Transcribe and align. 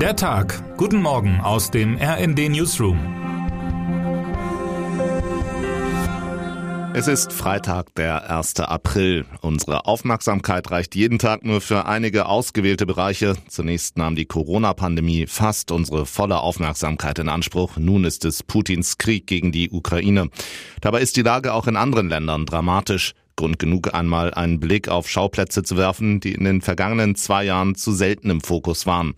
Der 0.00 0.14
Tag. 0.14 0.62
Guten 0.76 1.00
Morgen 1.00 1.40
aus 1.40 1.70
dem 1.70 1.96
RND 1.96 2.50
Newsroom. 2.50 2.98
Es 6.92 7.08
ist 7.08 7.32
Freitag, 7.32 7.94
der 7.94 8.28
1. 8.30 8.60
April. 8.60 9.24
Unsere 9.40 9.86
Aufmerksamkeit 9.86 10.70
reicht 10.70 10.94
jeden 10.94 11.18
Tag 11.18 11.44
nur 11.44 11.62
für 11.62 11.86
einige 11.86 12.26
ausgewählte 12.26 12.84
Bereiche. 12.84 13.36
Zunächst 13.48 13.96
nahm 13.96 14.16
die 14.16 14.26
Corona-Pandemie 14.26 15.26
fast 15.26 15.70
unsere 15.70 16.04
volle 16.04 16.40
Aufmerksamkeit 16.40 17.18
in 17.18 17.30
Anspruch. 17.30 17.78
Nun 17.78 18.04
ist 18.04 18.26
es 18.26 18.42
Putins 18.42 18.98
Krieg 18.98 19.26
gegen 19.26 19.50
die 19.50 19.70
Ukraine. 19.70 20.28
Dabei 20.82 21.00
ist 21.00 21.16
die 21.16 21.22
Lage 21.22 21.54
auch 21.54 21.66
in 21.66 21.76
anderen 21.76 22.10
Ländern 22.10 22.44
dramatisch. 22.44 23.14
Grund 23.34 23.58
genug, 23.58 23.94
einmal 23.94 24.34
einen 24.34 24.60
Blick 24.60 24.88
auf 24.88 25.08
Schauplätze 25.08 25.62
zu 25.62 25.78
werfen, 25.78 26.20
die 26.20 26.32
in 26.32 26.44
den 26.44 26.60
vergangenen 26.60 27.14
zwei 27.14 27.44
Jahren 27.44 27.76
zu 27.76 27.92
selten 27.92 28.28
im 28.28 28.42
Fokus 28.42 28.84
waren. 28.84 29.14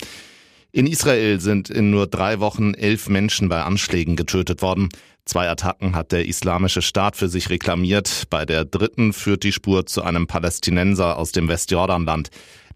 In 0.78 0.86
Israel 0.86 1.40
sind 1.40 1.70
in 1.70 1.90
nur 1.90 2.06
drei 2.06 2.38
Wochen 2.38 2.72
elf 2.72 3.08
Menschen 3.08 3.48
bei 3.48 3.64
Anschlägen 3.64 4.14
getötet 4.14 4.62
worden. 4.62 4.90
Zwei 5.24 5.50
Attacken 5.50 5.96
hat 5.96 6.12
der 6.12 6.28
Islamische 6.28 6.82
Staat 6.82 7.16
für 7.16 7.28
sich 7.28 7.50
reklamiert. 7.50 8.26
Bei 8.30 8.46
der 8.46 8.64
dritten 8.64 9.12
führt 9.12 9.42
die 9.42 9.50
Spur 9.50 9.86
zu 9.86 10.04
einem 10.04 10.28
Palästinenser 10.28 11.18
aus 11.18 11.32
dem 11.32 11.48
Westjordanland. 11.48 12.28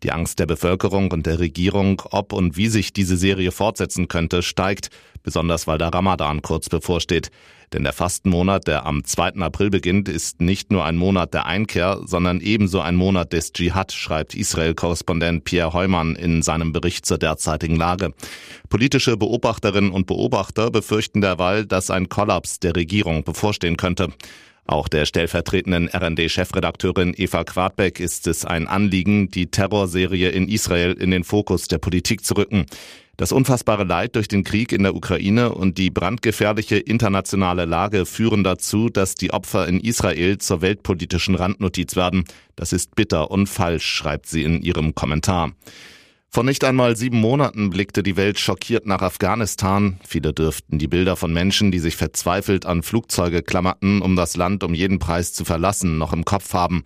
Die 0.03 0.11
Angst 0.11 0.39
der 0.39 0.47
Bevölkerung 0.47 1.13
und 1.13 1.27
der 1.27 1.39
Regierung, 1.39 2.03
ob 2.11 2.33
und 2.33 2.57
wie 2.57 2.69
sich 2.69 2.93
diese 2.93 3.17
Serie 3.17 3.53
fortsetzen 3.53 4.09
könnte, 4.09 4.43
steigt, 4.43 4.91
besonders 5.23 5.67
weil 5.67 5.79
der 5.79 5.95
Ramadan 5.95 6.43
kurz 6.43 6.69
bevorsteht. 6.69 7.31
Denn 7.73 7.85
der 7.85 7.93
Fastenmonat, 7.93 8.67
der 8.67 8.85
am 8.85 9.05
2. 9.05 9.37
April 9.37 9.71
beginnt, 9.71 10.09
ist 10.09 10.41
nicht 10.41 10.71
nur 10.71 10.85
ein 10.85 10.97
Monat 10.97 11.33
der 11.33 11.47
Einkehr, 11.47 12.01
sondern 12.05 12.41
ebenso 12.41 12.81
ein 12.81 12.97
Monat 12.97 13.33
des 13.33 13.53
Dschihad, 13.53 13.93
schreibt 13.93 14.35
Israel-Korrespondent 14.35 15.45
Pierre 15.45 15.73
Heumann 15.73 16.17
in 16.17 16.43
seinem 16.43 16.73
Bericht 16.73 17.07
zur 17.07 17.19
derzeitigen 17.19 17.77
Lage. 17.77 18.13
Politische 18.69 19.17
Beobachterinnen 19.17 19.93
und 19.93 20.07
Beobachter 20.07 20.71
befürchten 20.71 21.21
derweil, 21.21 21.65
dass 21.65 21.91
ein 21.91 22.09
Kollaps 22.09 22.59
der 22.61 22.77
Regierung 22.77 23.25
bevorstehen 23.25 23.77
könnte. 23.77 24.09
Auch 24.73 24.89
der 24.89 25.05
stellvertretenden 25.05 25.91
RND-Chefredakteurin 25.93 27.13
Eva 27.15 27.45
Quadbeck 27.45 28.01
ist 28.01 28.27
es 28.27 28.47
ein 28.47 28.67
Anliegen, 28.67 29.29
die 29.29 29.51
Terrorserie 29.51 30.31
in 30.31 30.49
Israel 30.49 30.95
in 30.95 31.11
den 31.11 31.25
Fokus 31.25 31.69
der 31.69 31.77
Politik 31.77 32.25
zu 32.25 32.33
rücken. 32.33 32.65
Das 33.19 33.33
unfassbare 33.33 33.85
Leid 33.85 34.17
durch 34.17 34.29
den 34.29 34.45
Krieg 34.45 34.73
in 34.73 34.83
der 34.83 34.95
Ukraine 34.95 35.53
und 35.53 35.77
die 35.77 35.91
brandgefährliche 35.91 36.79
internationale 36.79 37.67
Lage 37.67 38.07
führen 38.07 38.45
dazu, 38.45 38.89
dass 38.89 39.15
die 39.15 39.35
Opfer 39.35 39.69
in 39.69 39.79
Israel 39.79 40.39
zur 40.39 40.63
weltpolitischen 40.63 41.35
Randnotiz 41.35 41.95
werden. 41.95 42.25
Das 42.57 42.73
ist 42.73 42.95
bitter 42.95 43.31
und 43.31 43.49
falsch, 43.49 43.85
schreibt 43.85 44.25
sie 44.25 44.43
in 44.43 44.63
ihrem 44.63 44.95
Kommentar. 44.95 45.53
Vor 46.35 46.45
nicht 46.45 46.65
einmal 46.65 46.97
sieben 46.97 47.21
Monaten 47.21 47.69
blickte 47.69 48.03
die 48.03 48.17
Welt 48.17 48.39
schockiert 48.39 48.87
nach 48.87 49.03
Afghanistan. 49.03 50.01
Viele 50.03 50.33
dürften 50.33 50.79
die 50.79 50.89
Bilder 50.89 51.15
von 51.15 51.31
Menschen, 51.31 51.71
die 51.71 51.79
sich 51.79 51.95
verzweifelt 51.95 52.65
an 52.65 52.83
Flugzeuge 52.83 53.43
klammerten, 53.43 54.01
um 54.01 54.17
das 54.17 54.35
Land 54.39 54.65
um 54.65 54.73
jeden 54.73 54.99
Preis 54.99 55.35
zu 55.35 55.45
verlassen, 55.45 55.99
noch 55.99 56.15
im 56.15 56.25
Kopf 56.25 56.55
haben. 56.55 56.85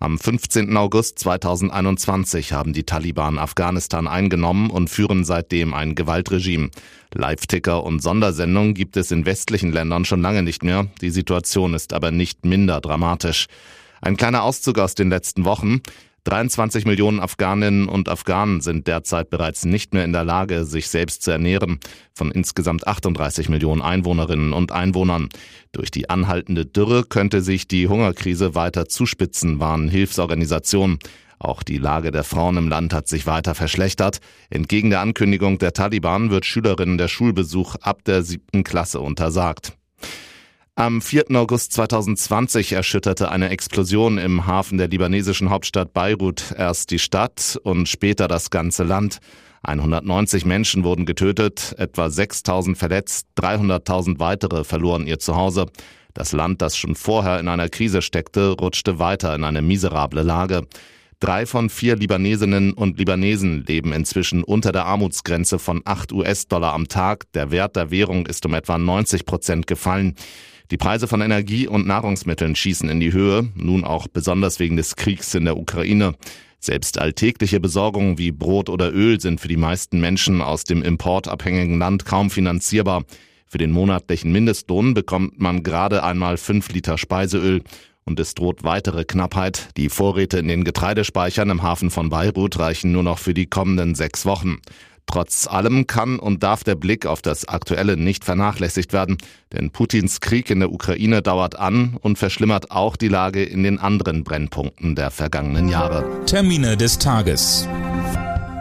Am 0.00 0.18
15. 0.18 0.76
August 0.76 1.20
2021 1.20 2.52
haben 2.52 2.72
die 2.72 2.82
Taliban 2.82 3.38
Afghanistan 3.38 4.08
eingenommen 4.08 4.68
und 4.68 4.90
führen 4.90 5.24
seitdem 5.24 5.74
ein 5.74 5.94
Gewaltregime. 5.94 6.70
Live-Ticker 7.14 7.84
und 7.84 8.02
Sondersendungen 8.02 8.74
gibt 8.74 8.96
es 8.96 9.12
in 9.12 9.26
westlichen 9.26 9.70
Ländern 9.70 10.06
schon 10.06 10.22
lange 10.22 10.42
nicht 10.42 10.64
mehr. 10.64 10.88
Die 11.02 11.10
Situation 11.10 11.72
ist 11.74 11.92
aber 11.92 12.10
nicht 12.10 12.44
minder 12.44 12.80
dramatisch. 12.80 13.46
Ein 14.00 14.16
kleiner 14.16 14.42
Auszug 14.42 14.78
aus 14.78 14.94
den 14.96 15.10
letzten 15.10 15.44
Wochen. 15.44 15.82
23 16.28 16.84
Millionen 16.84 17.20
Afghaninnen 17.20 17.88
und 17.88 18.10
Afghanen 18.10 18.60
sind 18.60 18.86
derzeit 18.86 19.30
bereits 19.30 19.64
nicht 19.64 19.94
mehr 19.94 20.04
in 20.04 20.12
der 20.12 20.24
Lage, 20.24 20.66
sich 20.66 20.88
selbst 20.88 21.22
zu 21.22 21.30
ernähren, 21.30 21.80
von 22.12 22.30
insgesamt 22.30 22.86
38 22.86 23.48
Millionen 23.48 23.80
Einwohnerinnen 23.80 24.52
und 24.52 24.70
Einwohnern. 24.70 25.30
Durch 25.72 25.90
die 25.90 26.10
anhaltende 26.10 26.66
Dürre 26.66 27.04
könnte 27.04 27.40
sich 27.40 27.66
die 27.66 27.88
Hungerkrise 27.88 28.54
weiter 28.54 28.90
zuspitzen, 28.90 29.58
warnen 29.58 29.88
Hilfsorganisationen. 29.88 30.98
Auch 31.38 31.62
die 31.62 31.78
Lage 31.78 32.10
der 32.10 32.24
Frauen 32.24 32.58
im 32.58 32.68
Land 32.68 32.92
hat 32.92 33.08
sich 33.08 33.26
weiter 33.26 33.54
verschlechtert. 33.54 34.18
Entgegen 34.50 34.90
der 34.90 35.00
Ankündigung 35.00 35.56
der 35.56 35.72
Taliban 35.72 36.30
wird 36.30 36.44
Schülerinnen 36.44 36.98
der 36.98 37.08
Schulbesuch 37.08 37.76
ab 37.76 38.04
der 38.04 38.22
siebten 38.22 38.64
Klasse 38.64 39.00
untersagt. 39.00 39.77
Am 40.78 41.02
4. 41.02 41.34
August 41.34 41.72
2020 41.72 42.70
erschütterte 42.70 43.32
eine 43.32 43.48
Explosion 43.48 44.16
im 44.16 44.46
Hafen 44.46 44.78
der 44.78 44.86
libanesischen 44.86 45.50
Hauptstadt 45.50 45.92
Beirut 45.92 46.54
erst 46.56 46.92
die 46.92 47.00
Stadt 47.00 47.58
und 47.64 47.88
später 47.88 48.28
das 48.28 48.50
ganze 48.50 48.84
Land. 48.84 49.18
190 49.64 50.44
Menschen 50.44 50.84
wurden 50.84 51.04
getötet, 51.04 51.74
etwa 51.78 52.08
6000 52.08 52.78
verletzt, 52.78 53.26
300.000 53.40 54.20
weitere 54.20 54.62
verloren 54.62 55.08
ihr 55.08 55.18
Zuhause. 55.18 55.66
Das 56.14 56.30
Land, 56.30 56.62
das 56.62 56.76
schon 56.76 56.94
vorher 56.94 57.40
in 57.40 57.48
einer 57.48 57.68
Krise 57.68 58.00
steckte, 58.00 58.50
rutschte 58.50 59.00
weiter 59.00 59.34
in 59.34 59.42
eine 59.42 59.62
miserable 59.62 60.22
Lage. 60.22 60.62
Drei 61.18 61.46
von 61.46 61.70
vier 61.70 61.96
Libanesinnen 61.96 62.72
und 62.72 62.98
Libanesen 62.98 63.64
leben 63.66 63.92
inzwischen 63.92 64.44
unter 64.44 64.70
der 64.70 64.84
Armutsgrenze 64.84 65.58
von 65.58 65.82
8 65.84 66.12
US-Dollar 66.12 66.72
am 66.72 66.86
Tag. 66.86 67.24
Der 67.32 67.50
Wert 67.50 67.74
der 67.74 67.90
Währung 67.90 68.26
ist 68.26 68.46
um 68.46 68.54
etwa 68.54 68.78
90 68.78 69.26
Prozent 69.26 69.66
gefallen. 69.66 70.14
Die 70.70 70.76
Preise 70.76 71.08
von 71.08 71.22
Energie 71.22 71.66
und 71.66 71.86
Nahrungsmitteln 71.86 72.54
schießen 72.54 72.90
in 72.90 73.00
die 73.00 73.14
Höhe, 73.14 73.48
nun 73.54 73.84
auch 73.84 74.06
besonders 74.06 74.60
wegen 74.60 74.76
des 74.76 74.96
Kriegs 74.96 75.34
in 75.34 75.46
der 75.46 75.56
Ukraine. 75.56 76.14
Selbst 76.60 76.98
alltägliche 76.98 77.58
Besorgungen 77.58 78.18
wie 78.18 78.32
Brot 78.32 78.68
oder 78.68 78.92
Öl 78.92 79.18
sind 79.18 79.40
für 79.40 79.48
die 79.48 79.56
meisten 79.56 79.98
Menschen 79.98 80.42
aus 80.42 80.64
dem 80.64 80.82
importabhängigen 80.82 81.78
Land 81.78 82.04
kaum 82.04 82.28
finanzierbar. 82.28 83.04
Für 83.46 83.56
den 83.56 83.70
monatlichen 83.70 84.30
Mindestlohn 84.30 84.92
bekommt 84.92 85.40
man 85.40 85.62
gerade 85.62 86.02
einmal 86.02 86.36
fünf 86.36 86.70
Liter 86.70 86.98
Speiseöl 86.98 87.62
und 88.04 88.20
es 88.20 88.34
droht 88.34 88.62
weitere 88.62 89.06
Knappheit. 89.06 89.68
Die 89.78 89.88
Vorräte 89.88 90.38
in 90.38 90.48
den 90.48 90.64
Getreidespeichern 90.64 91.48
im 91.48 91.62
Hafen 91.62 91.90
von 91.90 92.10
Beirut 92.10 92.58
reichen 92.58 92.92
nur 92.92 93.02
noch 93.02 93.18
für 93.18 93.32
die 93.32 93.46
kommenden 93.46 93.94
sechs 93.94 94.26
Wochen. 94.26 94.58
Trotz 95.08 95.46
allem 95.46 95.86
kann 95.86 96.18
und 96.18 96.42
darf 96.42 96.64
der 96.64 96.74
Blick 96.74 97.06
auf 97.06 97.22
das 97.22 97.48
Aktuelle 97.48 97.96
nicht 97.96 98.26
vernachlässigt 98.26 98.92
werden, 98.92 99.16
denn 99.54 99.70
Putins 99.70 100.20
Krieg 100.20 100.50
in 100.50 100.60
der 100.60 100.70
Ukraine 100.70 101.22
dauert 101.22 101.58
an 101.58 101.96
und 102.02 102.18
verschlimmert 102.18 102.70
auch 102.70 102.94
die 102.94 103.08
Lage 103.08 103.42
in 103.42 103.62
den 103.62 103.78
anderen 103.78 104.22
Brennpunkten 104.22 104.94
der 104.94 105.10
vergangenen 105.10 105.70
Jahre. 105.70 106.04
Termine 106.26 106.76
des 106.76 106.98
Tages. 106.98 107.66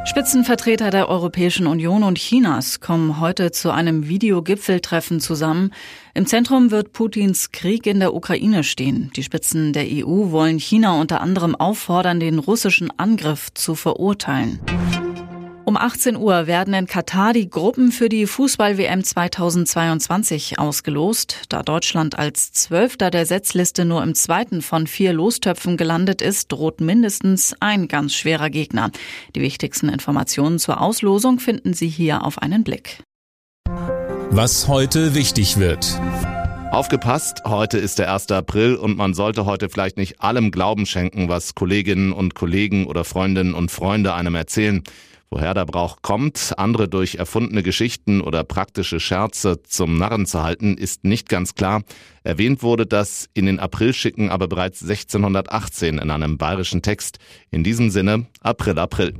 Spitzenvertreter 0.06 0.90
der 0.90 1.10
Europäischen 1.10 1.68
Union 1.68 2.02
und 2.04 2.18
Chinas 2.18 2.80
kommen 2.80 3.20
heute 3.20 3.52
zu 3.52 3.72
einem 3.72 4.08
Videogipfeltreffen 4.08 5.20
zusammen. 5.20 5.74
Im 6.14 6.26
Zentrum 6.26 6.72
wird 6.72 6.94
Putins 6.94 7.52
Krieg 7.52 7.86
in 7.86 8.00
der 8.00 8.14
Ukraine 8.14 8.64
stehen. 8.64 9.12
Die 9.18 9.24
Spitzen 9.24 9.74
der 9.74 9.84
EU 9.86 10.32
wollen 10.32 10.60
China 10.60 10.98
unter 11.02 11.20
anderem 11.20 11.56
auffordern, 11.56 12.22
den 12.22 12.40
russischen 12.40 12.90
Angriff 12.98 13.54
zu 13.54 13.76
verurteilen. 13.76 14.62
Um 15.68 15.76
18 15.76 16.16
Uhr 16.16 16.48
werden 16.48 16.74
in 16.74 16.88
Katar 16.88 17.34
die 17.34 17.50
Gruppen 17.50 17.92
für 17.92 18.08
die 18.08 18.26
Fußball-WM 18.26 19.04
2022 19.04 20.60
ausgelost. 20.60 21.42
Da 21.50 21.62
Deutschland 21.62 22.18
als 22.18 22.54
Zwölfter 22.54 23.12
der 23.12 23.26
Setzliste 23.26 23.84
nur 23.84 24.02
im 24.02 24.16
zweiten 24.16 24.62
von 24.62 24.88
vier 24.88 25.12
Lostöpfen 25.12 25.76
gelandet 25.76 26.22
ist, 26.22 26.54
droht 26.54 26.80
mindestens 26.80 27.54
ein 27.60 27.90
ganz 27.90 28.16
schwerer 28.16 28.50
Gegner. 28.50 28.92
Die 29.36 29.42
wichtigsten 29.42 29.90
Informationen 29.90 30.58
zur 30.58 30.80
Auslosung 30.80 31.38
finden 31.38 31.74
Sie 31.74 31.90
hier 31.90 32.24
auf 32.24 32.42
einen 32.42 32.64
Blick. 32.64 33.04
Was 34.30 34.70
heute 34.70 35.16
wichtig 35.16 35.58
wird. 35.58 36.00
Aufgepasst, 36.72 37.42
heute 37.44 37.78
ist 37.78 38.00
der 38.00 38.14
1. 38.14 38.32
April 38.32 38.76
und 38.76 38.96
man 38.96 39.14
sollte 39.14 39.46
heute 39.46 39.68
vielleicht 39.68 39.98
nicht 39.98 40.22
allem 40.22 40.52
Glauben 40.52 40.86
schenken, 40.86 41.28
was 41.28 41.56
Kolleginnen 41.56 42.14
und 42.14 42.36
Kollegen 42.36 42.88
oder 42.88 43.04
Freundinnen 43.04 43.54
und 43.54 43.70
Freunde 43.70 44.14
einem 44.14 44.36
erzählen. 44.36 44.84
Woher 45.30 45.54
der 45.54 45.66
Brauch 45.66 45.98
kommt, 46.02 46.54
andere 46.58 46.88
durch 46.88 47.16
erfundene 47.16 47.62
Geschichten 47.62 48.22
oder 48.22 48.46
praktische 48.46 49.02
Scherze 49.02 49.62
zum 49.62 49.98
Narren 49.98 50.26
zu 50.26 50.42
halten, 50.42 50.78
ist 50.78 51.04
nicht 51.04 51.28
ganz 51.28 51.54
klar. 51.54 51.84
Erwähnt 52.24 52.64
wurde 52.64 52.86
das 52.86 53.28
in 53.34 53.46
den 53.46 53.60
Aprilschicken 53.60 54.30
aber 54.30 54.48
bereits 54.48 54.82
1618 54.82 55.98
in 55.98 56.12
einem 56.12 56.38
bayerischen 56.38 56.82
Text. 56.82 57.20
In 57.52 57.66
diesem 57.66 57.90
Sinne, 57.90 58.28
April, 58.42 58.80
April. 58.80 59.14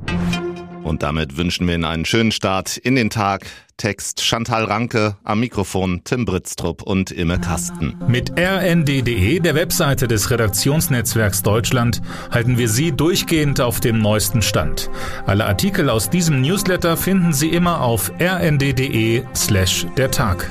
Und 0.88 1.02
damit 1.02 1.36
wünschen 1.36 1.66
wir 1.66 1.74
Ihnen 1.74 1.84
einen 1.84 2.04
schönen 2.04 2.32
Start 2.32 2.76
in 2.76 2.96
den 2.96 3.10
Tag. 3.10 3.46
Text 3.76 4.22
Chantal 4.22 4.64
Ranke, 4.64 5.16
am 5.22 5.38
Mikrofon 5.38 6.00
Tim 6.02 6.24
Britztrup 6.24 6.82
und 6.82 7.12
Imme 7.12 7.38
Kasten. 7.38 7.94
Mit 8.08 8.32
rnd.de, 8.36 9.38
der 9.38 9.54
Webseite 9.54 10.08
des 10.08 10.30
Redaktionsnetzwerks 10.32 11.44
Deutschland, 11.44 12.02
halten 12.32 12.58
wir 12.58 12.68
Sie 12.68 12.90
durchgehend 12.90 13.60
auf 13.60 13.78
dem 13.78 14.00
neuesten 14.00 14.42
Stand. 14.42 14.90
Alle 15.26 15.46
Artikel 15.46 15.90
aus 15.90 16.10
diesem 16.10 16.40
Newsletter 16.40 16.96
finden 16.96 17.32
Sie 17.32 17.50
immer 17.50 17.82
auf 17.82 18.10
rnd.de 18.20 19.22
slash 19.36 19.86
der 19.96 20.10
Tag. 20.10 20.50